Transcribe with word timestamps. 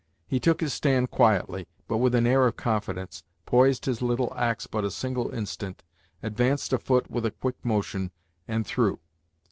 He 0.25 0.39
took 0.39 0.61
his 0.61 0.73
stand 0.73 1.11
quietly, 1.11 1.67
but 1.87 1.97
with 1.99 2.15
an 2.15 2.25
air 2.25 2.47
of 2.47 2.55
confidence, 2.57 3.21
poised 3.45 3.85
his 3.85 4.01
little 4.01 4.33
axe 4.35 4.65
but 4.65 4.83
a 4.83 4.89
single 4.89 5.29
instant, 5.29 5.83
advanced 6.23 6.73
a 6.73 6.79
foot 6.79 7.11
with 7.11 7.23
a 7.23 7.29
quick 7.29 7.63
motion, 7.63 8.09
and 8.47 8.65
threw. 8.65 8.99